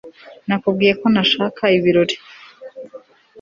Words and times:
nakubwiye 0.47 0.93
ko 1.01 1.05
ntashaka 1.13 1.63
ibirori 1.77 2.15